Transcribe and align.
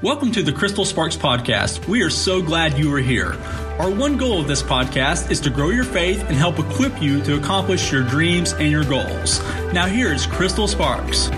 Welcome 0.00 0.30
to 0.30 0.44
the 0.44 0.52
Crystal 0.52 0.84
Sparks 0.84 1.16
Podcast. 1.16 1.88
We 1.88 2.02
are 2.02 2.10
so 2.10 2.40
glad 2.40 2.78
you 2.78 2.94
are 2.94 3.00
here. 3.00 3.32
Our 3.80 3.90
one 3.90 4.16
goal 4.16 4.40
of 4.40 4.46
this 4.46 4.62
podcast 4.62 5.28
is 5.28 5.40
to 5.40 5.50
grow 5.50 5.70
your 5.70 5.82
faith 5.82 6.22
and 6.28 6.36
help 6.36 6.60
equip 6.60 7.02
you 7.02 7.20
to 7.24 7.36
accomplish 7.36 7.90
your 7.90 8.04
dreams 8.04 8.52
and 8.52 8.70
your 8.70 8.84
goals. 8.84 9.42
Now, 9.72 9.86
here 9.86 10.12
is 10.12 10.24
Crystal 10.24 10.68
Sparks. 10.68 11.30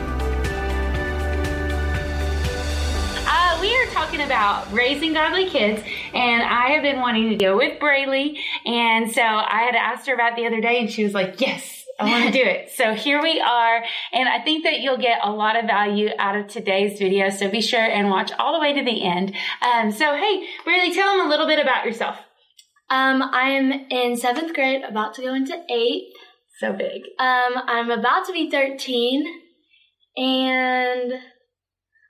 Uh, 3.26 3.58
we 3.62 3.74
are 3.74 3.86
talking 3.92 4.20
about 4.20 4.70
raising 4.70 5.14
godly 5.14 5.48
kids, 5.48 5.82
and 6.12 6.42
I 6.42 6.72
have 6.72 6.82
been 6.82 7.00
wanting 7.00 7.30
to 7.30 7.36
go 7.36 7.56
with 7.56 7.78
Braylee, 7.80 8.40
and 8.66 9.10
so 9.10 9.22
I 9.22 9.62
had 9.62 9.74
asked 9.74 10.06
her 10.06 10.12
about 10.12 10.36
the 10.36 10.46
other 10.46 10.60
day, 10.60 10.80
and 10.80 10.90
she 10.90 11.02
was 11.02 11.14
like, 11.14 11.40
"Yes, 11.40 11.79
I 12.00 12.04
want 12.04 12.24
to 12.26 12.32
do 12.42 12.42
it. 12.42 12.70
So 12.70 12.94
here 12.94 13.22
we 13.22 13.40
are. 13.40 13.84
And 14.12 14.28
I 14.28 14.40
think 14.40 14.64
that 14.64 14.80
you'll 14.80 14.98
get 14.98 15.20
a 15.22 15.30
lot 15.30 15.56
of 15.56 15.66
value 15.66 16.08
out 16.18 16.36
of 16.36 16.48
today's 16.48 16.98
video. 16.98 17.30
So 17.30 17.50
be 17.50 17.60
sure 17.60 17.80
and 17.80 18.10
watch 18.10 18.32
all 18.38 18.52
the 18.54 18.60
way 18.60 18.72
to 18.72 18.84
the 18.84 19.04
end. 19.04 19.34
Um, 19.62 19.90
so, 19.92 20.16
hey, 20.16 20.46
really 20.66 20.94
tell 20.94 21.16
them 21.16 21.26
a 21.26 21.28
little 21.28 21.46
bit 21.46 21.58
about 21.58 21.84
yourself. 21.84 22.16
Um, 22.88 23.22
I'm 23.22 23.70
in 23.90 24.16
seventh 24.16 24.52
grade, 24.52 24.82
about 24.82 25.14
to 25.14 25.22
go 25.22 25.32
into 25.34 25.54
eighth. 25.70 26.16
So 26.58 26.72
big. 26.72 27.02
Um, 27.18 27.54
I'm 27.66 27.90
about 27.90 28.26
to 28.26 28.32
be 28.32 28.50
13, 28.50 29.24
and 30.16 31.12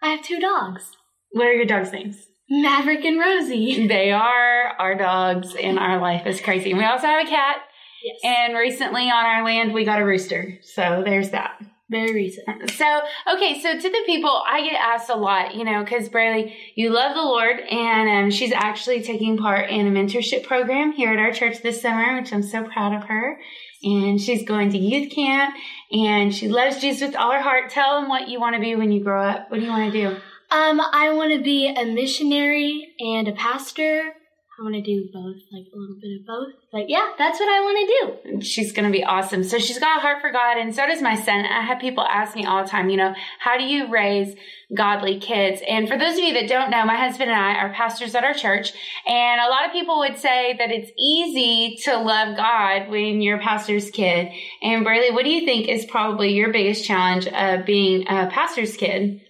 I 0.02 0.08
have 0.08 0.22
two 0.22 0.40
dogs. 0.40 0.96
What 1.32 1.46
are 1.46 1.52
your 1.52 1.66
dogs' 1.66 1.92
names? 1.92 2.26
Maverick 2.48 3.04
and 3.04 3.20
Rosie. 3.20 3.86
They 3.86 4.10
are 4.10 4.72
our 4.78 4.96
dogs 4.96 5.54
in 5.54 5.78
our 5.78 6.00
life 6.00 6.26
is 6.26 6.40
crazy. 6.40 6.70
And 6.70 6.78
we 6.78 6.84
also 6.84 7.06
have 7.06 7.24
a 7.24 7.30
cat. 7.30 7.58
Yes. 8.02 8.18
And 8.24 8.56
recently 8.56 9.10
on 9.10 9.26
our 9.26 9.44
land, 9.44 9.74
we 9.74 9.84
got 9.84 10.00
a 10.00 10.04
rooster. 10.04 10.58
So 10.62 11.02
there's 11.04 11.30
that. 11.30 11.60
Very 11.90 12.14
recent. 12.14 12.70
So, 12.70 13.00
okay, 13.34 13.60
so 13.60 13.76
to 13.76 13.90
the 13.90 14.02
people, 14.06 14.30
I 14.46 14.62
get 14.62 14.80
asked 14.80 15.10
a 15.10 15.16
lot, 15.16 15.56
you 15.56 15.64
know, 15.64 15.82
because 15.82 16.08
Braylee, 16.08 16.54
you 16.76 16.90
love 16.90 17.16
the 17.16 17.22
Lord, 17.22 17.58
and 17.58 18.08
um, 18.08 18.30
she's 18.30 18.52
actually 18.52 19.02
taking 19.02 19.36
part 19.36 19.70
in 19.70 19.88
a 19.88 19.90
mentorship 19.90 20.44
program 20.46 20.92
here 20.92 21.12
at 21.12 21.18
our 21.18 21.32
church 21.32 21.62
this 21.62 21.82
summer, 21.82 22.20
which 22.20 22.32
I'm 22.32 22.44
so 22.44 22.62
proud 22.62 22.94
of 22.94 23.08
her. 23.08 23.40
And 23.82 24.20
she's 24.20 24.46
going 24.46 24.70
to 24.70 24.78
youth 24.78 25.10
camp, 25.12 25.56
and 25.90 26.32
she 26.32 26.48
loves 26.48 26.80
Jesus 26.80 27.08
with 27.08 27.16
all 27.16 27.32
her 27.32 27.42
heart. 27.42 27.70
Tell 27.70 28.00
them 28.00 28.08
what 28.08 28.28
you 28.28 28.38
want 28.38 28.54
to 28.54 28.60
be 28.60 28.76
when 28.76 28.92
you 28.92 29.02
grow 29.02 29.24
up. 29.24 29.50
What 29.50 29.58
do 29.58 29.66
you 29.66 29.72
want 29.72 29.92
to 29.92 30.00
do? 30.00 30.16
Um, 30.52 30.80
I 30.80 31.12
want 31.12 31.32
to 31.32 31.42
be 31.42 31.74
a 31.74 31.84
missionary 31.86 32.94
and 33.00 33.26
a 33.26 33.32
pastor. 33.32 34.14
I 34.60 34.62
want 34.62 34.74
to 34.74 34.82
do 34.82 35.08
both, 35.10 35.36
like 35.52 35.64
a 35.72 35.76
little 35.78 35.96
bit 35.98 36.20
of 36.20 36.26
both. 36.26 36.52
But 36.70 36.90
yeah, 36.90 37.12
that's 37.16 37.40
what 37.40 37.48
I 37.48 37.60
want 37.60 37.78
to 37.80 38.30
do. 38.30 38.42
She's 38.42 38.72
going 38.72 38.84
to 38.84 38.92
be 38.92 39.02
awesome. 39.02 39.42
So 39.42 39.58
she's 39.58 39.78
got 39.78 39.96
a 39.96 40.00
heart 40.00 40.20
for 40.20 40.30
God, 40.30 40.58
and 40.58 40.74
so 40.74 40.86
does 40.86 41.00
my 41.00 41.14
son. 41.14 41.46
I 41.46 41.62
have 41.62 41.80
people 41.80 42.04
ask 42.04 42.36
me 42.36 42.44
all 42.44 42.62
the 42.62 42.68
time, 42.68 42.90
you 42.90 42.98
know, 42.98 43.14
how 43.38 43.56
do 43.56 43.64
you 43.64 43.90
raise 43.90 44.36
godly 44.76 45.18
kids? 45.18 45.62
And 45.66 45.88
for 45.88 45.96
those 45.96 46.18
of 46.18 46.24
you 46.24 46.34
that 46.34 46.48
don't 46.48 46.70
know, 46.70 46.84
my 46.84 46.96
husband 46.96 47.30
and 47.30 47.40
I 47.40 47.54
are 47.54 47.72
pastors 47.72 48.14
at 48.14 48.22
our 48.22 48.34
church, 48.34 48.72
and 49.06 49.40
a 49.40 49.48
lot 49.48 49.64
of 49.64 49.72
people 49.72 50.00
would 50.00 50.18
say 50.18 50.54
that 50.58 50.70
it's 50.70 50.90
easy 50.98 51.78
to 51.84 51.96
love 51.96 52.36
God 52.36 52.90
when 52.90 53.22
you're 53.22 53.38
a 53.38 53.42
pastor's 53.42 53.90
kid. 53.90 54.28
And 54.62 54.84
Braylee, 54.84 55.14
what 55.14 55.24
do 55.24 55.30
you 55.30 55.46
think 55.46 55.68
is 55.68 55.86
probably 55.86 56.34
your 56.34 56.52
biggest 56.52 56.84
challenge 56.84 57.26
of 57.28 57.64
being 57.64 58.02
a 58.02 58.28
pastor's 58.30 58.76
kid? 58.76 59.22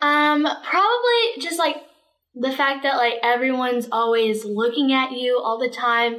Um, 0.00 0.42
probably 0.42 1.40
just 1.40 1.60
like 1.60 1.76
the 2.34 2.52
fact 2.52 2.82
that 2.82 2.96
like 2.96 3.14
everyone's 3.22 3.88
always 3.90 4.44
looking 4.44 4.92
at 4.92 5.12
you 5.12 5.38
all 5.38 5.58
the 5.58 5.70
time. 5.70 6.16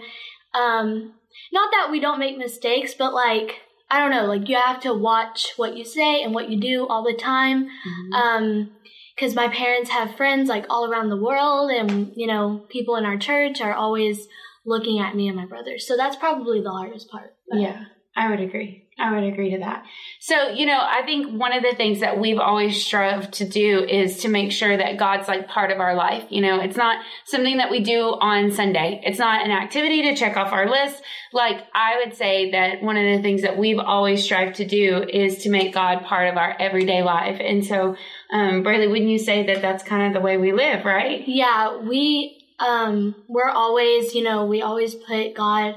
Um, 0.54 1.14
not 1.52 1.72
that 1.72 1.92
we 1.92 2.00
don't 2.00 2.20
make 2.20 2.38
mistakes, 2.38 2.94
but 2.94 3.14
like 3.14 3.62
I 3.90 4.00
don't 4.00 4.12
know, 4.12 4.26
like 4.26 4.50
you 4.50 4.56
have 4.56 4.80
to 4.82 4.94
watch 4.94 5.54
what 5.58 5.78
you 5.78 5.86
say 5.86 6.24
and 6.24 6.34
what 6.34 6.50
you 6.50 6.60
do 6.60 6.88
all 6.88 7.04
the 7.04 7.18
time. 7.18 7.66
Mm-hmm. 7.66 8.14
Um, 8.14 8.72
because 9.16 9.34
my 9.34 9.48
parents 9.48 9.92
have 9.92 10.18
friends 10.18 10.50
like 10.50 10.66
all 10.70 10.92
around 10.92 11.10
the 11.10 11.22
world, 11.22 11.72
and 11.72 12.12
you 12.16 12.28
know, 12.28 12.66
people 12.70 12.96
in 12.98 13.06
our 13.06 13.18
church 13.18 13.62
are 13.62 13.74
always 13.74 14.28
looking 14.66 15.00
at 15.00 15.16
me 15.16 15.28
and 15.28 15.38
my 15.38 15.46
brother. 15.46 15.78
So 15.78 15.96
that's 15.96 16.16
probably 16.16 16.62
the 16.62 16.72
hardest 16.72 17.10
part. 17.10 17.36
But. 17.50 17.62
Yeah, 17.62 17.86
I 18.16 18.30
would 18.30 18.40
agree. 18.40 18.86
I 18.98 19.14
would 19.14 19.26
agree 19.26 19.52
to 19.52 19.58
that. 19.60 19.84
So, 20.22 20.52
you 20.52 20.66
know, 20.66 20.80
I 20.80 21.02
think 21.06 21.38
one 21.38 21.52
of 21.52 21.64
the 21.64 21.76
things 21.76 22.00
that 22.00 22.18
we've 22.18 22.40
always 22.40 22.82
strove 22.82 23.30
to 23.32 23.48
do 23.48 23.84
is 23.84 24.20
to 24.20 24.30
make 24.30 24.54
sure 24.54 24.78
that 24.78 24.98
God's 24.98 25.28
like 25.28 25.50
part 25.50 25.72
of 25.72 25.82
our 25.82 25.96
life. 25.96 26.24
You 26.30 26.42
know, 26.42 26.62
it's 26.62 26.78
not 26.78 27.04
something 27.26 27.58
that 27.58 27.70
we 27.70 27.82
do 27.82 28.02
on 28.04 28.52
Sunday. 28.52 29.02
It's 29.04 29.20
not 29.20 29.44
an 29.44 29.52
activity 29.52 30.04
to 30.04 30.16
check 30.16 30.38
off 30.38 30.54
our 30.54 30.70
list. 30.70 31.04
Like, 31.34 31.58
I 31.74 31.98
would 31.98 32.16
say 32.16 32.52
that 32.52 32.82
one 32.82 32.96
of 32.96 33.04
the 33.04 33.22
things 33.22 33.42
that 33.42 33.58
we've 33.58 33.80
always 33.80 34.24
strived 34.24 34.56
to 34.58 34.66
do 34.66 35.04
is 35.04 35.40
to 35.40 35.50
make 35.50 35.74
God 35.74 36.06
part 36.06 36.30
of 36.30 36.38
our 36.38 36.56
everyday 36.58 37.04
life. 37.04 37.42
And 37.42 37.66
so, 37.66 37.98
um, 38.32 38.64
Braylee, 38.64 38.90
wouldn't 38.90 39.10
you 39.10 39.20
say 39.20 39.46
that 39.48 39.62
that's 39.62 39.84
kind 39.84 40.08
of 40.08 40.14
the 40.14 40.26
way 40.26 40.38
we 40.38 40.54
live, 40.54 40.86
right? 40.86 41.22
Yeah, 41.28 41.80
we, 41.80 42.48
um, 42.60 43.14
we're 43.28 43.50
always, 43.50 44.16
you 44.16 44.24
know, 44.24 44.46
we 44.46 44.62
always 44.62 44.96
put 44.96 45.34
God 45.34 45.76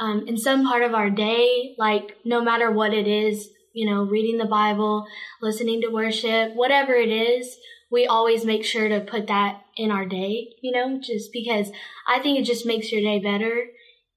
um, 0.00 0.26
in 0.26 0.36
some 0.36 0.66
part 0.66 0.82
of 0.82 0.94
our 0.94 1.10
day, 1.10 1.74
like 1.78 2.16
no 2.24 2.42
matter 2.42 2.72
what 2.72 2.94
it 2.94 3.06
is, 3.06 3.50
you 3.74 3.88
know, 3.88 4.02
reading 4.02 4.38
the 4.38 4.46
Bible, 4.46 5.06
listening 5.42 5.82
to 5.82 5.88
worship, 5.88 6.54
whatever 6.54 6.94
it 6.94 7.10
is, 7.10 7.56
we 7.90 8.06
always 8.06 8.44
make 8.44 8.64
sure 8.64 8.88
to 8.88 9.00
put 9.00 9.26
that 9.26 9.60
in 9.76 9.90
our 9.90 10.06
day, 10.06 10.54
you 10.62 10.72
know, 10.72 10.98
just 11.00 11.32
because 11.32 11.70
I 12.08 12.18
think 12.20 12.38
it 12.38 12.44
just 12.44 12.66
makes 12.66 12.90
your 12.90 13.02
day 13.02 13.20
better. 13.20 13.66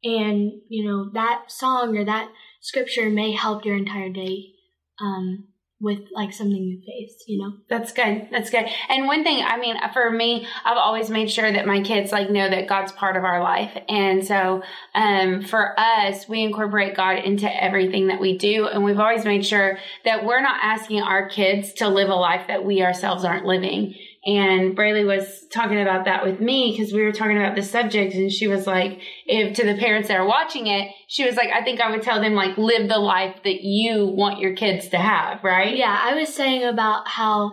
And, 0.04 0.62
you 0.70 0.86
know, 0.86 1.12
that 1.14 1.46
song 1.52 1.98
or 1.98 2.06
that 2.06 2.30
scripture 2.62 3.10
may 3.10 3.34
help 3.34 3.66
your 3.66 3.76
entire 3.76 4.10
day. 4.10 4.54
Um, 5.02 5.48
with 5.80 6.00
like 6.14 6.32
something 6.32 6.56
you 6.56 6.80
face, 6.80 7.24
you 7.28 7.40
know? 7.40 7.54
That's 7.70 7.92
good. 7.92 8.28
That's 8.32 8.50
good. 8.50 8.66
And 8.90 9.06
one 9.06 9.24
thing, 9.24 9.44
I 9.44 9.58
mean, 9.58 9.76
for 9.92 10.10
me, 10.10 10.48
I've 10.64 10.78
always 10.78 11.10
made 11.10 11.30
sure 11.30 11.52
that 11.52 11.68
my 11.68 11.82
kids 11.82 12.12
like 12.12 12.30
know 12.30 12.50
that 12.50 12.68
God's 12.68 12.92
part 12.94 13.18
of 13.18 13.24
our 13.26 13.44
life. 13.44 13.78
And 13.90 14.26
so, 14.26 14.64
um, 14.96 15.42
for 15.44 15.78
us, 15.78 16.28
we 16.30 16.42
incorporate 16.42 16.96
God 16.96 17.18
into 17.20 17.52
everything 17.64 18.08
that 18.08 18.22
we 18.22 18.38
do. 18.38 18.68
And 18.68 18.84
we've 18.84 19.00
always 19.00 19.26
made 19.26 19.46
sure 19.46 19.78
that 20.06 20.24
we're 20.26 20.42
not 20.42 20.60
asking 20.64 21.02
our 21.02 21.28
kids 21.28 21.74
to 21.74 21.90
live 21.90 22.10
a 22.10 22.16
life 22.16 22.48
that 22.48 22.64
we 22.64 22.82
ourselves 22.82 23.26
aren't 23.26 23.46
living. 23.46 23.96
And 24.26 24.76
Braylee 24.76 25.06
was 25.06 25.46
talking 25.52 25.82
about 25.82 26.06
that 26.06 26.24
with 26.24 26.40
me 26.40 26.72
because 26.72 26.94
we 26.94 27.04
were 27.04 27.12
talking 27.12 27.38
about 27.38 27.56
the 27.56 27.62
subject 27.62 28.14
and 28.14 28.32
she 28.32 28.48
was 28.48 28.66
like, 28.66 29.02
if 29.26 29.56
to 29.58 29.66
the 29.66 29.76
parents 29.76 30.08
that 30.08 30.18
are 30.18 30.26
watching 30.26 30.68
it, 30.68 30.92
she 31.08 31.26
was 31.26 31.36
like, 31.36 31.50
I 31.50 31.62
think 31.62 31.82
I 31.82 31.92
would 31.92 32.04
tell 32.04 32.22
them 32.22 32.34
like 32.34 32.58
live 32.58 32.88
the 32.88 33.00
life 33.00 33.36
that 33.44 33.64
you 33.64 34.06
want 34.06 34.40
your 34.40 34.56
kids 34.56 34.88
to 34.90 34.98
have, 34.98 35.44
right? 35.44 35.76
Yeah, 35.76 35.98
I 36.02 36.16
was 36.16 36.34
saying 36.34 36.64
about 36.64 37.08
how, 37.08 37.52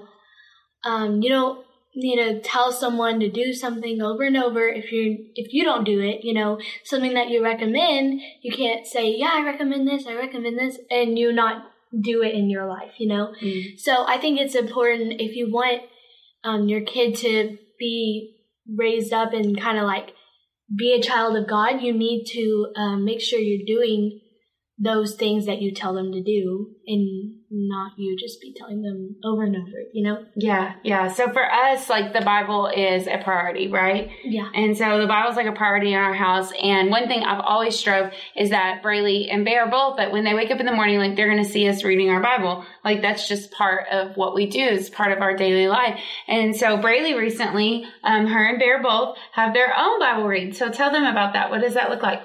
um, 0.85 1.21
you 1.23 1.29
don't 1.29 1.65
need 1.95 2.17
to 2.17 2.41
tell 2.41 2.71
someone 2.71 3.19
to 3.19 3.29
do 3.29 3.53
something 3.53 4.01
over 4.01 4.23
and 4.23 4.37
over 4.37 4.69
if 4.69 4.93
you 4.93 5.27
if 5.35 5.53
you 5.53 5.65
don't 5.65 5.85
do 5.85 6.01
it, 6.01 6.21
you 6.23 6.33
know, 6.33 6.61
something 6.85 7.15
that 7.15 7.31
you 7.31 7.43
recommend, 7.43 8.21
you 8.43 8.53
can't 8.53 8.87
say, 8.87 9.13
yeah, 9.17 9.33
I 9.33 9.45
recommend 9.45 9.89
this, 9.89 10.07
I 10.07 10.15
recommend 10.15 10.57
this, 10.57 10.79
and 10.89 11.19
you 11.19 11.33
not 11.33 11.65
do 12.01 12.23
it 12.23 12.35
in 12.35 12.49
your 12.49 12.67
life, 12.69 12.93
you 12.99 13.09
know? 13.09 13.35
Mm. 13.43 13.79
So 13.79 14.07
I 14.07 14.19
think 14.19 14.39
it's 14.39 14.55
important 14.55 15.21
if 15.21 15.35
you 15.35 15.51
want 15.51 15.83
um, 16.45 16.69
your 16.69 16.83
kid 16.83 17.17
to 17.17 17.57
be 17.79 18.37
raised 18.77 19.13
up 19.13 19.33
and 19.33 19.61
kind 19.61 19.79
of 19.79 19.85
like 19.85 20.15
be 20.75 20.95
a 20.95 21.03
child 21.03 21.37
of 21.37 21.49
God, 21.49 21.81
you 21.81 21.93
need 21.93 22.27
to 22.33 22.73
um, 22.77 23.05
make 23.05 23.21
sure 23.21 23.39
you're 23.39 23.67
doing 23.67 24.21
those 24.79 25.15
things 25.15 25.47
that 25.47 25.61
you 25.61 25.75
tell 25.75 25.95
them 25.95 26.13
to 26.13 26.23
do 26.23 26.75
and 26.87 27.40
not 27.51 27.93
you 27.97 28.17
just 28.17 28.41
be 28.41 28.55
telling 28.57 28.81
them 28.81 29.17
over 29.25 29.43
and 29.43 29.57
over, 29.57 29.83
you 29.93 30.05
know? 30.05 30.25
Yeah, 30.37 30.75
yeah. 30.85 31.09
So 31.09 31.33
for 31.33 31.45
us, 31.45 31.91
like 31.91 32.13
the 32.13 32.21
Bible 32.21 32.69
is 32.69 33.09
a 33.09 33.19
priority, 33.19 33.67
right? 33.67 34.09
Yeah. 34.25 34.49
And 34.55 34.77
so 34.77 35.01
the 35.01 35.09
Bible's 35.09 35.35
like 35.35 35.47
a 35.47 35.53
priority 35.53 35.89
in 35.93 35.99
our 35.99 36.15
house. 36.15 36.53
And 36.63 36.91
one 36.91 37.09
thing 37.09 37.25
I've 37.25 37.41
always 37.41 37.77
strove 37.77 38.13
is 38.37 38.51
that 38.51 38.83
Braylee 38.85 39.35
and 39.35 39.45
Bear 39.45 39.69
both, 39.69 39.97
that 39.97 40.13
when 40.13 40.23
they 40.23 40.35
wake 40.35 40.53
up 40.53 40.61
in 40.61 40.67
the 40.67 40.73
morning, 40.73 40.99
like 40.99 41.17
they're 41.17 41.31
going 41.31 41.45
to 41.45 41.51
see 41.51 41.69
us 41.69 41.83
reading 41.83 42.09
our 42.11 42.23
Bible. 42.23 42.65
Like 42.85 43.03
that's 43.03 43.27
just 43.27 43.51
part 43.51 43.87
of 43.91 44.17
what 44.17 44.35
we 44.35 44.47
do. 44.47 44.63
It's 44.63 44.89
part 44.89 45.11
of 45.11 45.21
our 45.21 45.37
daily 45.37 45.67
life. 45.67 45.99
And 46.29 46.55
so 46.55 46.79
Braylee 46.79 47.19
recently, 47.19 47.85
um, 48.05 48.27
her 48.27 48.49
and 48.49 48.61
Bear 48.61 48.81
both 48.81 49.19
have 49.33 49.55
their 49.55 49.77
own 49.77 49.99
Bible 49.99 50.29
read. 50.29 50.55
So 50.55 50.71
tell 50.71 50.93
them 50.93 51.05
about 51.05 51.33
that. 51.33 51.51
What 51.51 51.63
does 51.63 51.75
that 51.75 51.91
look 51.91 52.03
like? 52.03 52.23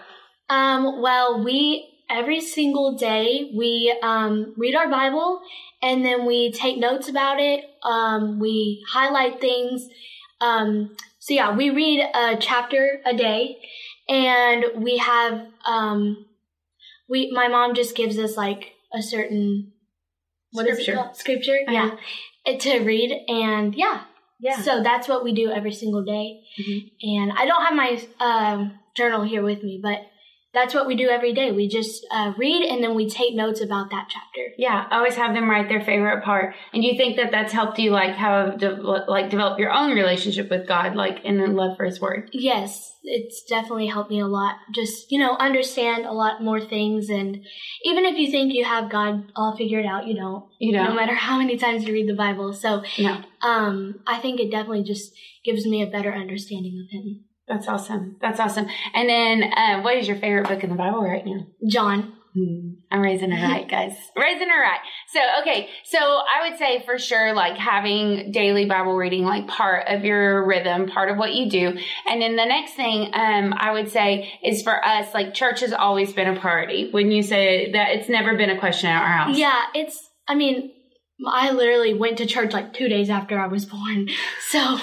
Um, 0.50 1.02
well, 1.02 1.44
we 1.44 1.95
every 2.10 2.42
single 2.42 2.98
day 2.98 3.52
we 3.56 3.96
um, 4.02 4.54
read 4.58 4.76
our 4.76 4.90
Bible 4.90 5.42
and 5.82 6.04
then 6.04 6.26
we 6.26 6.52
take 6.52 6.78
notes 6.78 7.10
about 7.10 7.40
it. 7.40 7.64
Um, 7.84 8.40
we 8.40 8.84
highlight 8.92 9.40
things. 9.40 9.88
Um, 10.42 10.96
so 11.20 11.34
yeah, 11.34 11.56
we 11.56 11.70
read 11.70 12.06
a 12.14 12.38
chapter 12.38 13.02
a 13.06 13.16
day, 13.16 13.58
and 14.08 14.66
we 14.78 14.98
have 14.98 15.48
um, 15.66 16.26
we. 17.10 17.32
My 17.32 17.48
mom 17.48 17.74
just 17.74 17.96
gives 17.96 18.18
us 18.20 18.36
like 18.38 18.74
a 18.94 19.02
certain 19.02 19.72
what 20.52 20.68
scripture. 20.68 21.10
Scripture, 21.14 21.60
uh-huh. 21.68 21.98
yeah, 22.46 22.58
to 22.58 22.80
read, 22.80 23.26
and 23.28 23.74
yeah, 23.76 24.02
yeah. 24.40 24.62
So 24.62 24.84
that's 24.84 25.08
what 25.08 25.24
we 25.24 25.34
do 25.34 25.52
every 25.52 25.74
single 25.74 26.04
day. 26.04 26.42
Mm-hmm. 26.60 27.10
And 27.10 27.32
I 27.38 27.46
don't 27.46 27.64
have 27.64 27.76
my 27.76 28.02
um, 28.20 28.80
journal 28.96 29.24
here 29.24 29.44
with 29.44 29.64
me, 29.64 29.80
but 29.82 30.00
that's 30.56 30.74
what 30.74 30.88
we 30.88 30.96
do 30.96 31.10
every 31.10 31.34
day. 31.34 31.52
We 31.52 31.68
just 31.68 32.08
uh, 32.10 32.32
read 32.38 32.64
and 32.64 32.82
then 32.82 32.96
we 32.96 33.10
take 33.10 33.36
notes 33.36 33.62
about 33.62 33.92
that 33.92 34.08
chapter. 34.10 34.54
Yeah, 34.58 34.88
always 34.90 35.16
have 35.16 35.36
them 35.36 35.50
write 35.50 35.68
their 35.68 35.82
favorite 35.82 36.24
part. 36.24 36.56
And 36.74 36.82
do 36.82 36.88
you 36.88 36.96
think 36.96 37.18
that 37.18 37.30
that's 37.32 37.52
helped 37.52 37.78
you 37.78 37.92
like 37.92 38.16
have 38.16 38.58
de- 38.58 38.82
like 38.82 39.30
develop 39.30 39.60
your 39.60 39.72
own 39.72 39.92
relationship 39.92 40.50
with 40.50 40.66
God, 40.68 40.96
like 40.96 41.24
in 41.26 41.38
the 41.38 41.48
love 41.48 41.76
for 41.76 41.84
His 41.84 42.00
Word? 42.00 42.30
Yes, 42.32 42.94
it's 43.04 43.44
definitely 43.44 43.88
helped 43.88 44.10
me 44.10 44.22
a 44.22 44.28
lot. 44.28 44.56
Just 44.74 45.12
you 45.12 45.20
know, 45.20 45.36
understand 45.36 46.06
a 46.06 46.14
lot 46.14 46.42
more 46.42 46.62
things, 46.62 47.10
and 47.10 47.46
even 47.84 48.06
if 48.06 48.18
you 48.18 48.32
think 48.32 48.54
you 48.54 48.64
have 48.64 48.90
God 48.90 49.32
all 49.36 49.58
figured 49.58 49.86
out, 49.86 50.08
you 50.08 50.16
don't. 50.16 50.46
You 50.60 50.72
know, 50.72 50.86
No 50.86 50.96
matter 50.96 51.16
how 51.16 51.38
many 51.38 51.58
times 51.58 51.84
you 51.84 51.94
read 51.94 52.08
the 52.08 52.16
Bible. 52.16 52.54
So, 52.54 52.82
no, 52.98 53.22
um, 53.42 54.00
I 54.08 54.20
think 54.20 54.40
it 54.40 54.50
definitely 54.52 54.84
just 54.84 55.12
gives 55.44 55.68
me 55.68 55.84
a 55.84 55.88
better 55.88 56.14
understanding 56.14 56.82
of 56.82 56.92
Him. 56.92 57.26
That's 57.48 57.68
awesome. 57.68 58.18
That's 58.22 58.40
awesome. 58.40 58.68
And 58.94 59.10
then, 59.10 59.44
uh, 59.44 59.82
what 59.82 59.96
is 59.98 60.08
your 60.08 60.18
favorite 60.18 60.48
book 60.48 60.64
in 60.64 60.70
the 60.70 60.76
Bible 60.76 61.02
right 61.02 61.26
now? 61.26 61.46
John. 61.70 62.14
I'm 62.92 63.02
raising 63.02 63.32
her 63.32 63.48
right, 63.48 63.70
guys. 63.70 63.96
raising 64.18 64.50
her 64.50 64.62
right. 64.62 64.80
So, 65.14 65.20
okay. 65.42 65.70
So 65.86 66.00
I 66.00 66.50
would 66.50 66.60
say 66.60 66.84
for 66.84 66.98
sure, 67.00 67.34
like 67.34 67.58
having 67.58 68.32
daily 68.32 68.66
Bible 68.66 68.96
reading, 68.96 69.24
like 69.24 69.48
part 69.48 69.88
of 69.88 70.04
your 70.04 70.46
rhythm, 70.46 70.88
part 70.88 71.10
of 71.10 71.18
what 71.18 71.34
you 71.34 71.50
do. 71.50 71.78
And 72.06 72.22
then 72.22 72.36
the 72.36 72.46
next 72.46 72.74
thing, 72.74 73.10
um, 73.14 73.54
I 73.58 73.72
would 73.72 73.90
say 73.90 74.34
is 74.44 74.64
for 74.64 74.86
us, 74.86 75.14
like 75.14 75.34
church 75.34 75.62
has 75.62 75.72
always 75.72 76.12
been 76.12 76.28
a 76.28 76.38
priority. 76.40 76.90
When 76.92 77.10
you 77.10 77.24
say 77.24 77.72
that 77.72 77.92
it's 77.92 78.10
never 78.10 78.36
been 78.36 78.50
a 78.50 78.60
question 78.60 78.90
at 78.90 79.02
our 79.02 79.08
house. 79.08 79.38
Yeah, 79.38 79.62
it's. 79.74 79.98
I 80.28 80.36
mean, 80.36 80.72
I 81.26 81.52
literally 81.52 81.94
went 81.94 82.18
to 82.18 82.26
church 82.26 82.52
like 82.54 82.74
two 82.74 82.90
days 82.90 83.10
after 83.10 83.40
I 83.40 83.48
was 83.48 83.66
born, 83.66 84.10
so 84.50 84.80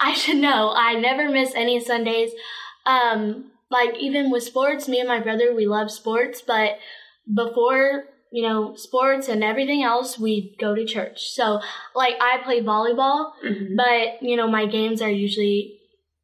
I 0.00 0.14
should 0.14 0.36
know. 0.38 0.72
I 0.74 0.94
never 0.94 1.28
miss 1.28 1.54
any 1.54 1.80
Sundays. 1.80 2.30
Um, 2.86 3.50
like 3.70 3.96
even 3.98 4.30
with 4.30 4.42
sports, 4.42 4.88
me 4.88 5.00
and 5.00 5.08
my 5.08 5.20
brother, 5.20 5.54
we 5.54 5.66
love 5.66 5.90
sports, 5.90 6.42
but 6.42 6.78
before 7.32 8.04
you 8.30 8.42
know 8.48 8.74
sports 8.76 9.28
and 9.28 9.42
everything 9.44 9.82
else, 9.82 10.18
we 10.18 10.56
go 10.60 10.74
to 10.74 10.84
church. 10.84 11.30
So 11.30 11.60
like 11.94 12.14
I 12.20 12.38
play 12.44 12.60
volleyball, 12.62 13.32
Mhm. 13.44 13.76
but 13.76 14.22
you 14.22 14.36
know 14.36 14.48
my 14.48 14.66
games 14.66 15.02
are 15.02 15.10
usually 15.10 15.78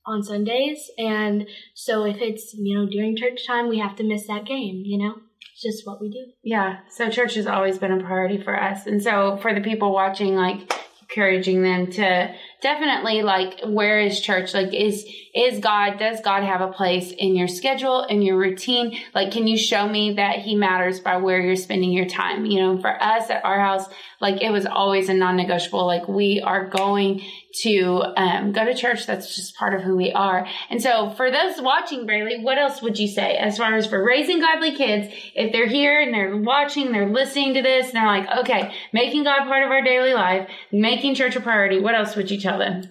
on 0.07 0.23
Sundays, 0.23 0.91
and 0.99 1.47
so 1.75 2.05
if 2.05 2.21
it's 2.21 2.55
you 2.55 2.77
know 2.79 2.87
during 2.87 3.17
church 3.17 3.47
time, 3.47 3.69
we 3.69 3.79
have 3.79 3.97
to 3.97 4.05
miss 4.05 4.27
that 4.27 4.45
game. 4.47 4.83
You 4.85 4.99
know, 4.99 5.15
it's 5.59 5.77
just 5.77 5.87
what 5.87 6.01
we 6.01 6.11
do. 6.11 6.33
Yeah. 6.43 6.79
So 6.91 7.11
church 7.11 7.35
has 7.35 7.47
always 7.47 7.79
been 7.79 7.93
a 7.93 8.03
priority 8.03 8.41
for 8.41 8.61
us. 8.61 8.87
And 8.87 9.03
so 9.03 9.39
for 9.39 9.55
the 9.55 9.61
people 9.61 9.93
watching, 9.93 10.35
like 10.37 10.73
encouraging 11.03 11.63
them 11.63 11.91
to 11.91 12.35
definitely 12.61 13.23
like 13.23 13.61
where 13.65 14.01
is 14.01 14.21
church? 14.21 14.55
Like 14.55 14.73
is 14.75 15.05
is 15.35 15.59
God 15.59 15.99
does 15.99 16.21
God 16.21 16.45
have 16.45 16.61
a 16.61 16.71
place 16.71 17.13
in 17.17 17.35
your 17.35 17.49
schedule, 17.49 18.05
in 18.05 18.23
your 18.23 18.37
routine? 18.37 18.99
Like 19.15 19.33
can 19.33 19.47
you 19.47 19.57
show 19.57 19.89
me 19.89 20.15
that 20.15 20.41
he 20.41 20.55
matters 20.55 21.01
by 21.01 21.17
where 21.17 21.41
you're 21.41 21.57
spending 21.57 21.93
your 21.93 22.07
time? 22.07 22.45
You 22.45 22.61
know, 22.61 22.81
for 22.81 23.03
us 23.03 23.31
at 23.31 23.45
our 23.45 23.59
house, 23.59 23.89
like 24.21 24.43
it 24.43 24.51
was 24.51 24.67
always 24.67 25.09
a 25.09 25.15
non-negotiable. 25.15 25.87
Like 25.87 26.07
we 26.07 26.43
are 26.45 26.69
going 26.69 27.23
to 27.63 28.05
um, 28.17 28.53
go 28.53 28.65
to 28.65 28.75
church. 28.75 29.07
That's 29.07 29.35
just 29.35 29.57
part 29.57 29.75
of 29.75 29.83
who 29.83 29.97
we 29.97 30.13
are. 30.13 30.47
And 30.71 30.83
so 30.83 31.11
for 31.11 31.31
those 31.31 31.61
watching, 31.61 32.07
Braylee, 32.07 32.43
what 32.43 32.59
else 32.59 32.83
would 32.83 32.99
you 32.99 33.09
say 33.09 33.37
as 33.37 33.59
far 33.59 33.75
as 33.75 33.87
for 33.87 34.05
raising 34.05 34.41
godly 34.41 34.75
kids? 34.77 35.13
If 35.35 35.53
they're 35.53 35.67
here 35.67 36.01
and 36.01 36.13
they're 36.13 36.37
watching, 36.37 36.93
they're 36.93 37.09
listening 37.09 37.55
to 37.55 37.63
this, 37.63 37.87
and 37.87 37.95
they're 37.95 38.07
like, 38.07 38.29
okay, 38.41 38.75
making 38.93 39.25
God 39.25 39.47
part 39.47 39.65
of 39.65 39.71
our 39.71 39.83
daily 39.83 40.15
life, 40.15 40.49
making 40.73 41.15
church 41.15 41.37
a 41.37 41.41
priority, 41.41 41.81
what 41.81 41.95
else 41.95 42.17
would 42.17 42.31
you 42.31 42.41
tell 42.41 42.59
them? 42.59 42.83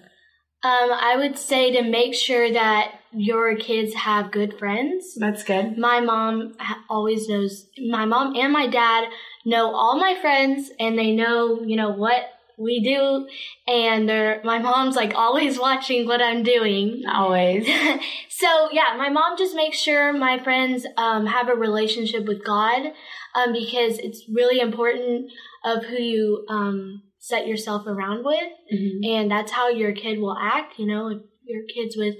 Um, 0.64 0.90
I 0.92 1.14
would 1.16 1.38
say 1.38 1.70
to 1.72 1.88
make 1.88 2.14
sure 2.14 2.52
that 2.52 2.92
your 3.12 3.56
kids 3.56 3.94
have 3.94 4.32
good 4.32 4.58
friends. 4.58 5.14
That's 5.16 5.44
good. 5.44 5.78
My 5.78 6.00
mom 6.00 6.54
always 6.90 7.28
knows, 7.28 7.66
my 7.88 8.04
mom 8.04 8.34
and 8.34 8.52
my 8.52 8.66
dad 8.66 9.04
know 9.46 9.72
all 9.72 9.98
my 9.98 10.16
friends 10.20 10.70
and 10.80 10.98
they 10.98 11.12
know, 11.12 11.62
you 11.62 11.76
know, 11.76 11.90
what 11.90 12.24
we 12.58 12.82
do. 12.82 13.28
And 13.72 14.08
they're, 14.08 14.40
my 14.44 14.58
mom's 14.58 14.96
like 14.96 15.14
always 15.14 15.58
watching 15.68 16.06
what 16.06 16.20
I'm 16.20 16.42
doing. 16.42 17.04
Always. 17.08 17.66
so 18.28 18.68
yeah, 18.72 18.94
my 18.96 19.08
mom 19.08 19.36
just 19.38 19.54
makes 19.54 19.78
sure 19.78 20.12
my 20.12 20.38
friends 20.38 20.86
um, 20.96 21.26
have 21.26 21.48
a 21.48 21.54
relationship 21.54 22.26
with 22.26 22.44
God 22.44 22.92
um, 23.34 23.52
because 23.52 23.98
it's 23.98 24.24
really 24.32 24.60
important 24.60 25.30
of 25.64 25.84
who 25.84 25.96
you 25.96 26.46
um, 26.48 27.02
set 27.18 27.46
yourself 27.46 27.86
around 27.86 28.24
with, 28.24 28.52
Mhm. 28.72 29.04
and 29.04 29.30
that's 29.30 29.52
how 29.52 29.68
your 29.68 29.92
kid 29.92 30.18
will 30.20 30.36
act. 30.40 30.78
You 30.78 30.86
know, 30.86 31.08
if 31.08 31.18
your 31.44 31.62
kid's 31.64 31.96
with 31.96 32.14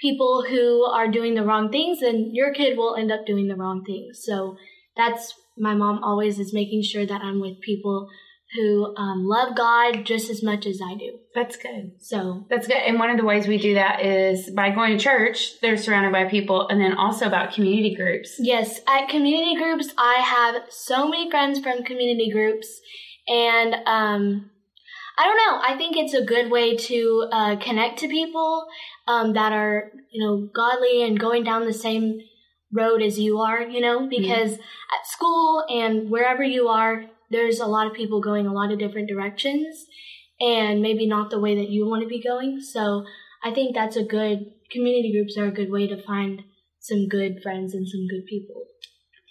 people 0.00 0.44
who 0.48 0.84
are 0.84 1.08
doing 1.10 1.34
the 1.34 1.42
wrong 1.44 1.70
things, 1.70 2.00
then 2.00 2.30
your 2.32 2.52
kid 2.54 2.76
will 2.78 2.94
end 2.96 3.10
up 3.10 3.26
doing 3.26 3.48
the 3.48 3.56
wrong 3.56 3.84
things. 3.84 4.22
So 4.22 4.56
that's 4.96 5.34
my 5.58 5.74
mom 5.74 6.02
always 6.04 6.38
is 6.38 6.52
making 6.52 6.82
sure 6.82 7.04
that 7.06 7.22
I'm 7.22 7.40
with 7.40 7.60
people 7.60 8.08
who 8.54 8.94
um, 8.96 9.26
love 9.26 9.56
God 9.56 10.04
just 10.04 10.30
as 10.30 10.42
much 10.42 10.66
as 10.66 10.80
I 10.82 10.94
do. 10.94 11.18
That's 11.34 11.56
good. 11.56 11.92
So 11.98 12.46
That's 12.48 12.66
good. 12.66 12.76
And 12.76 12.98
one 12.98 13.10
of 13.10 13.16
the 13.16 13.24
ways 13.24 13.46
we 13.46 13.58
do 13.58 13.74
that 13.74 14.04
is 14.04 14.50
by 14.50 14.70
going 14.70 14.96
to 14.96 15.02
church, 15.02 15.60
they're 15.60 15.76
surrounded 15.76 16.12
by 16.12 16.24
people, 16.24 16.68
and 16.68 16.80
then 16.80 16.94
also 16.94 17.26
about 17.26 17.52
community 17.52 17.94
groups. 17.94 18.36
Yes, 18.38 18.80
at 18.86 19.08
community 19.08 19.56
groups, 19.56 19.88
I 19.98 20.14
have 20.20 20.62
so 20.70 21.08
many 21.08 21.30
friends 21.30 21.58
from 21.58 21.82
community 21.82 22.30
groups, 22.30 22.80
and 23.28 23.74
um, 23.86 24.50
I 25.18 25.24
don't 25.24 25.36
know. 25.36 25.60
I 25.62 25.76
think 25.76 25.96
it's 25.96 26.14
a 26.14 26.24
good 26.24 26.50
way 26.50 26.76
to 26.76 27.28
uh, 27.32 27.56
connect 27.56 27.98
to 28.00 28.08
people 28.08 28.66
um, 29.08 29.32
that 29.32 29.52
are, 29.52 29.90
you 30.12 30.24
know, 30.24 30.48
godly 30.54 31.02
and 31.02 31.18
going 31.18 31.42
down 31.42 31.66
the 31.66 31.72
same 31.72 32.20
road 32.72 33.02
as 33.02 33.18
you 33.18 33.40
are. 33.40 33.62
You 33.62 33.80
know, 33.80 34.08
because 34.08 34.52
at 34.52 35.06
school 35.06 35.64
and 35.68 36.10
wherever 36.10 36.44
you 36.44 36.68
are, 36.68 37.06
there's 37.30 37.60
a 37.60 37.66
lot 37.66 37.86
of 37.86 37.94
people 37.94 38.20
going 38.20 38.46
a 38.46 38.52
lot 38.52 38.72
of 38.72 38.78
different 38.78 39.08
directions, 39.08 39.86
and 40.40 40.82
maybe 40.82 41.06
not 41.06 41.30
the 41.30 41.40
way 41.40 41.56
that 41.56 41.70
you 41.70 41.86
want 41.86 42.02
to 42.02 42.08
be 42.08 42.22
going. 42.22 42.60
So 42.60 43.04
I 43.44 43.52
think 43.52 43.74
that's 43.74 43.96
a 43.96 44.04
good 44.04 44.52
community 44.70 45.12
groups 45.12 45.36
are 45.36 45.46
a 45.46 45.52
good 45.52 45.70
way 45.70 45.86
to 45.86 46.02
find 46.02 46.42
some 46.80 47.08
good 47.08 47.42
friends 47.42 47.74
and 47.74 47.86
some 47.88 48.06
good 48.08 48.26
people. 48.26 48.66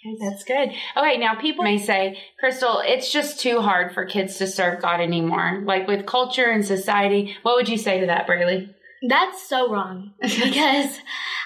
Okay, 0.06 0.16
that's 0.20 0.44
good. 0.44 0.70
Okay, 0.96 1.18
now 1.18 1.34
people 1.34 1.64
may 1.64 1.78
say, 1.78 2.18
Crystal, 2.38 2.82
it's 2.84 3.12
just 3.12 3.40
too 3.40 3.60
hard 3.60 3.92
for 3.92 4.04
kids 4.04 4.36
to 4.38 4.46
serve 4.46 4.82
God 4.82 5.00
anymore. 5.00 5.62
Like 5.64 5.88
with 5.88 6.06
culture 6.06 6.50
and 6.50 6.64
society, 6.64 7.36
what 7.42 7.56
would 7.56 7.68
you 7.68 7.78
say 7.78 8.00
to 8.00 8.06
that, 8.06 8.26
Braylee? 8.26 8.72
That's 9.08 9.48
so 9.48 9.70
wrong 9.70 10.12
because 10.20 10.98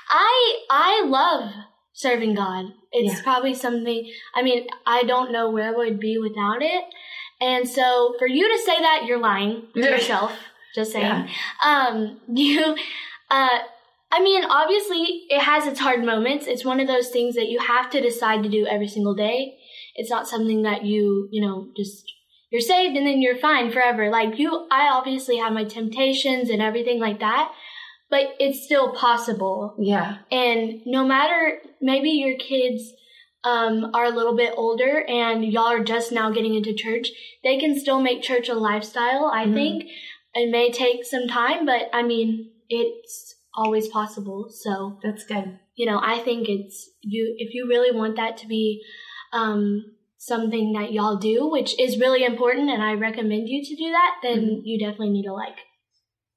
I 0.09 0.59
I 0.71 1.05
love 1.07 1.53
serving 2.01 2.35
God. 2.35 2.67
It's 2.93 3.17
Yeah. 3.19 3.23
probably 3.23 3.55
something 3.55 4.11
I 4.35 4.43
mean, 4.43 4.67
I 4.87 5.03
don't 5.03 5.33
know 5.33 5.51
where 5.51 5.69
I 5.75 5.77
would 5.77 6.01
be 6.01 6.19
without 6.19 6.63
it. 6.63 6.85
And 7.41 7.69
so 7.69 8.15
for 8.19 8.27
you 8.27 8.47
to 8.53 8.59
say 8.59 8.79
that 8.81 9.05
you're 9.07 9.19
lying 9.19 9.69
to 9.75 9.81
yourself, 9.81 10.33
just 10.75 10.93
saying. 10.93 11.07
Yeah. 11.07 11.29
Um 11.65 12.21
you 12.35 12.77
uh 13.31 13.59
I 14.13 14.21
mean, 14.21 14.45
obviously 14.45 15.03
it 15.29 15.41
has 15.41 15.67
its 15.67 15.79
hard 15.79 16.05
moments. 16.05 16.47
It's 16.49 16.65
one 16.65 16.81
of 16.81 16.89
those 16.89 17.11
things 17.11 17.37
that 17.37 17.49
you 17.49 17.61
have 17.61 17.91
to 17.91 18.01
decide 18.01 18.43
to 18.43 18.49
do 18.49 18.67
every 18.67 18.89
single 18.89 19.15
day. 19.15 19.57
It's 19.95 20.11
not 20.11 20.27
something 20.29 20.63
that 20.63 20.85
you, 20.85 21.29
you 21.31 21.41
know, 21.47 21.69
just 21.77 22.05
you're 22.51 22.61
saved 22.61 22.97
and 22.97 23.07
then 23.07 23.23
you're 23.23 23.37
fine 23.39 23.71
forever. 23.71 24.11
Like 24.11 24.37
you, 24.39 24.67
I 24.71 24.89
obviously 24.89 25.37
have 25.37 25.53
my 25.53 25.63
temptations 25.65 26.51
and 26.51 26.61
everything 26.61 26.99
like 26.99 27.21
that, 27.21 27.53
but 28.11 28.35
it's 28.39 28.65
still 28.65 28.93
possible. 28.93 29.75
Yeah. 29.79 30.19
And 30.31 30.81
no 30.87 31.05
matter, 31.07 31.59
maybe 31.81 32.11
your 32.11 32.37
kids 32.37 32.93
um, 33.45 33.91
are 33.95 34.05
a 34.05 34.11
little 34.11 34.37
bit 34.37 34.53
older 34.57 35.03
and 35.09 35.45
y'all 35.45 35.73
are 35.73 35.85
just 35.85 36.13
now 36.13 36.31
getting 36.31 36.55
into 36.55 36.75
church, 36.75 37.09
they 37.43 37.59
can 37.59 37.79
still 37.79 38.01
make 38.01 38.23
church 38.23 38.49
a 38.49 38.55
lifestyle. 38.55 39.31
I 39.33 39.47
Mhm. 39.47 39.55
think 39.55 39.85
it 40.35 40.51
may 40.51 40.71
take 40.71 41.05
some 41.05 41.27
time, 41.27 41.65
but 41.65 41.89
I 41.93 42.03
mean, 42.03 42.51
it's 42.69 43.37
always 43.55 43.89
possible. 43.89 44.49
So 44.51 44.99
That's 45.03 45.25
good. 45.25 45.59
you 45.75 45.87
know, 45.87 46.01
I 46.03 46.19
think 46.19 46.49
it's 46.49 46.91
you 47.01 47.35
if 47.39 47.55
you 47.55 47.67
really 47.67 47.97
want 47.97 48.17
that 48.17 48.37
to 48.39 48.47
be 48.47 48.83
um, 49.33 49.85
something 50.19 50.73
that 50.73 50.93
y'all 50.93 51.17
do, 51.17 51.49
which 51.49 51.79
is 51.81 51.99
really 51.99 52.25
important, 52.25 52.69
and 52.69 52.83
I 52.83 52.93
recommend 52.95 53.49
you 53.49 53.65
to 53.65 53.77
do 53.77 53.91
that. 53.91 54.17
Then 54.23 54.41
Mhm. 54.41 54.61
you 54.65 54.79
definitely 54.79 55.11
need 55.11 55.23
to 55.25 55.33
like 55.33 55.57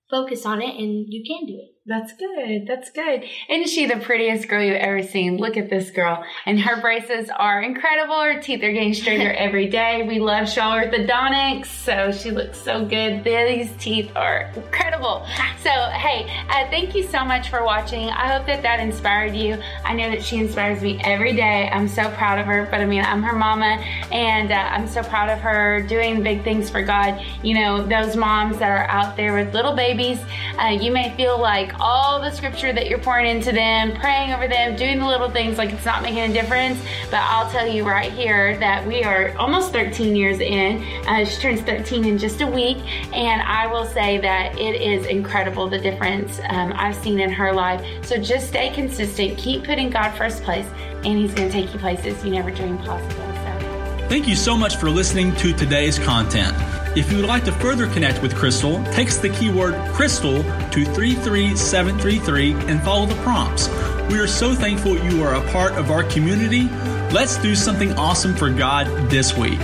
focus 0.10 0.46
on 0.46 0.62
it, 0.62 0.76
and 0.76 1.06
you 1.08 1.24
can 1.26 1.46
do 1.46 1.54
it. 1.54 1.74
That's 1.86 2.14
good. 2.14 2.66
That's 2.66 2.90
good. 2.92 3.26
Isn't 3.50 3.68
she 3.68 3.86
the 3.88 3.98
prettiest 3.98 4.48
girl 4.48 4.64
you've 4.64 4.78
ever 4.78 5.04
seen? 5.04 5.36
Look 5.36 5.58
at 5.58 5.70
this 5.70 5.92
girl. 5.92 6.24
And 6.46 6.58
her 6.62 6.80
braces 6.80 7.30
are 7.38 7.62
incredible. 7.62 8.22
Her 8.22 8.42
teeth 8.42 8.64
are 8.64 8.72
getting 8.72 8.94
straighter 8.94 9.34
every 9.38 9.68
day. 9.68 10.04
We 10.08 10.20
love 10.20 10.48
Shaw 10.48 10.78
Orthodontics, 10.78 11.66
so 11.66 12.14
she 12.14 12.32
looks 12.32 12.58
so 12.58 12.86
good. 12.86 13.26
These 13.26 13.70
teeth 13.78 14.14
are 14.16 14.50
incredible. 14.56 15.26
So, 15.62 15.70
hey, 15.70 16.26
uh, 16.48 16.70
thank 16.70 16.96
you 16.96 17.04
so 17.04 17.26
much 17.26 17.50
for 17.50 17.66
watching. 17.66 18.10
I 18.10 18.32
hope 18.32 18.48
that 18.48 18.62
that 18.64 18.80
inspired 18.80 19.36
you. 19.36 19.62
I 19.84 19.94
know 19.94 20.10
that 20.10 20.24
she 20.24 20.38
inspires 20.38 20.82
me 20.82 21.02
every 21.04 21.34
day. 21.34 21.70
I'm 21.70 21.90
so 21.90 22.10
proud 22.12 22.40
of 22.40 22.46
her, 22.46 22.66
but 22.72 22.80
I 22.80 22.86
mean, 22.86 23.04
I'm 23.04 23.24
her 23.24 23.38
mama, 23.38 23.84
and 24.10 24.54
uh, 24.54 24.56
I'm 24.56 24.88
so 24.88 25.04
proud 25.04 25.30
of 25.30 25.40
her 25.40 25.82
doing 25.82 26.24
big 26.24 26.46
things 26.46 26.70
for 26.70 26.82
God. 26.82 27.22
You 27.44 27.56
know, 27.56 27.86
those 27.86 28.16
moms 28.16 28.58
that 28.60 28.72
are 28.72 28.88
out 28.88 29.18
there 29.18 29.34
with 29.34 29.54
little 29.54 29.76
babies 29.76 30.03
babies, 30.04 30.24
uh, 30.60 30.68
you 30.68 30.92
may 30.92 31.16
feel 31.16 31.40
like 31.40 31.74
all 31.80 32.22
the 32.22 32.32
scripture 32.32 32.74
that 32.74 32.88
you're 32.88 33.00
pouring 33.00 33.26
into 33.26 33.52
them, 33.52 33.94
praying 33.94 34.32
over 34.34 34.48
them, 34.48 34.76
doing 34.76 35.00
the 35.00 35.06
little 35.06 35.30
things 35.30 35.58
like 35.58 35.72
it's 35.72 35.86
not 35.86 36.02
making 36.02 36.20
a 36.20 36.34
difference. 36.34 36.80
But 37.06 37.22
I'll 37.22 37.50
tell 37.50 37.68
you 37.68 37.88
right 37.88 38.12
here 38.12 38.58
that 38.60 38.86
we 38.86 39.04
are 39.04 39.36
almost 39.38 39.72
13 39.72 40.16
years 40.16 40.40
in. 40.40 40.84
Uh, 41.08 41.26
she 41.26 41.40
turns 41.42 41.62
13 41.62 42.06
in 42.06 42.18
just 42.18 42.42
a 42.42 42.48
week, 42.48 42.78
and 43.14 43.42
I 43.42 43.68
will 43.68 43.86
say 43.86 44.20
that 44.20 44.58
it 44.60 44.82
is 44.82 45.06
incredible 45.06 45.70
the 45.70 45.80
difference 45.80 46.40
um, 46.50 46.74
I've 46.76 46.96
seen 46.96 47.20
in 47.20 47.32
her 47.32 47.54
life. 47.54 47.84
So 48.06 48.18
just 48.18 48.48
stay 48.48 48.70
consistent, 48.70 49.38
keep 49.38 49.64
putting 49.64 49.90
God 49.90 50.12
first 50.12 50.44
place, 50.44 50.68
and 51.04 51.18
He's 51.18 51.34
going 51.34 51.50
to 51.50 51.54
take 51.54 51.74
you 51.74 51.80
places 51.80 52.24
you 52.24 52.32
never 52.32 52.52
dreamed 52.52 52.80
possible. 52.80 53.16
So. 53.16 54.08
Thank 54.10 54.28
you 54.28 54.36
so 54.36 54.56
much 54.56 54.76
for 54.76 54.90
listening 54.90 55.36
to 55.38 55.54
today's 55.54 55.98
content. 55.98 56.83
If 56.96 57.12
you 57.12 57.18
would 57.18 57.26
like 57.26 57.44
to 57.46 57.52
further 57.54 57.88
connect 57.88 58.22
with 58.22 58.36
Crystal, 58.36 58.84
text 58.92 59.24
the 59.24 59.30
keyword 59.30 59.74
Crystal 59.94 60.44
to 60.44 60.86
33733 60.86 62.54
and 62.68 62.84
follow 62.84 63.08
the 63.08 63.16
prompts. 63.24 63.68
We 64.12 64.20
are 64.20 64.28
so 64.28 64.54
thankful 64.54 65.00
you 65.00 65.24
are 65.24 65.34
a 65.34 65.52
part 65.52 65.72
of 65.74 65.90
our 65.90 66.04
community. 66.04 66.70
Let's 67.12 67.38
do 67.38 67.56
something 67.56 67.94
awesome 67.94 68.36
for 68.36 68.52
God 68.52 69.10
this 69.10 69.36
week. 69.36 69.62